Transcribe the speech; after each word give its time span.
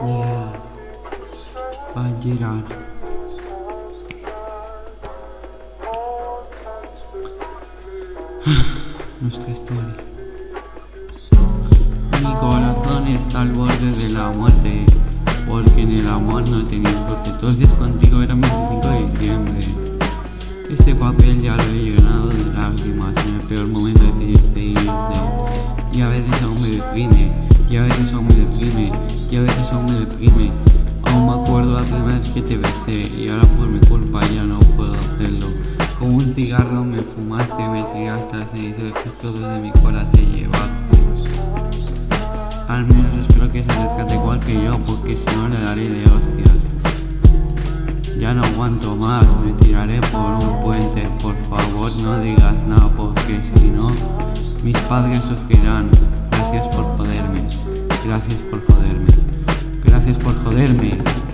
Yeah. 0.00 0.52
A 1.96 2.08
llegar. 2.20 2.62
Nuestra 9.20 9.50
historia. 9.50 9.96
Mi 12.12 12.32
corazón 12.38 13.08
está 13.08 13.40
al 13.40 13.52
borde 13.54 13.90
de 13.90 14.10
la 14.10 14.28
muerte, 14.30 14.86
porque 15.48 15.82
en 15.82 15.90
el 15.90 16.08
amor 16.08 16.48
no 16.48 16.64
tenía 16.64 16.92
suerte. 17.08 17.32
Todos 17.40 17.58
días 17.58 17.72
contigo 17.72 18.22
era 18.22 18.36
25 18.36 18.88
de 18.88 19.06
diciembre. 19.08 19.66
Este 20.70 20.94
papel 20.94 21.42
ya 21.42 21.56
lo 21.56 21.62
he 21.64 21.90
llenado 21.90 22.28
de 22.28 22.44
lágrimas 22.52 23.16
en 23.26 23.34
el 23.34 23.40
peor 23.48 23.66
momento 23.66 24.04
decidiste 24.04 24.60
irte. 24.60 24.88
Y 25.92 26.02
a 26.02 26.08
veces 26.08 26.40
aún 26.42 26.62
me 26.62 26.68
deprime, 26.68 27.32
y 27.68 27.76
a 27.76 27.82
veces 27.82 28.12
aún 28.12 28.28
me 28.28 28.34
deprime, 28.36 28.92
y 29.30 29.36
a 29.36 29.40
veces 29.42 29.72
aún 29.72 29.86
me 29.86 29.92
deprime. 29.94 30.50
Aún 31.04 31.26
me 31.26 31.42
acuerdo 31.42 31.80
la 31.80 31.84
primera 31.84 32.18
vez 32.18 32.30
que 32.30 32.42
te 32.42 32.56
besé, 32.56 33.02
y 33.16 33.28
ahora 33.28 33.44
por 33.44 33.66
mi 33.66 33.80
culpa 33.80 34.20
ya 34.34 34.44
no 34.44 34.58
puedo 34.60 34.94
hacerlo. 34.94 35.46
Como 35.98 36.16
un 36.16 36.34
cigarro 36.34 36.84
me 36.84 37.00
fumaste, 37.00 37.68
me 37.68 37.82
tiraste 37.92 38.36
al 38.36 38.48
cenizo 38.50 38.84
de 38.84 38.92
justo 38.92 39.32
de 39.32 39.58
mi 39.58 39.70
cola 39.82 40.04
te 40.12 40.18
llevaste. 40.18 40.98
Al 42.68 42.84
menos 42.86 43.12
espero 43.20 43.50
que 43.50 43.62
se 43.62 43.70
acercate 43.70 44.14
igual 44.14 44.40
que 44.40 44.62
yo, 44.62 44.78
porque 44.84 45.16
si 45.16 45.26
no 45.34 45.48
le 45.48 45.60
daré 45.60 45.88
de 45.88 46.04
hostias. 46.04 46.68
Ya 48.20 48.34
no 48.34 48.44
aguanto 48.44 48.94
más, 48.94 49.26
me 49.44 49.52
tiraré 49.54 50.00
por 50.00 50.34
un 50.34 50.62
puente. 50.62 51.08
Por 51.22 51.34
favor, 51.48 51.90
no 51.96 52.20
digas 52.20 52.66
nada, 52.66 52.90
porque 52.96 53.40
si 53.42 53.70
no, 53.70 53.92
mis 54.62 54.76
padres 54.82 55.22
sufrirán. 55.22 55.88
Gracias 56.30 56.68
por 56.68 56.84
joderme, 56.96 57.42
gracias 58.04 58.36
por 58.50 58.64
joderme, 58.66 58.77
por 60.16 60.34
joderme. 60.42 61.27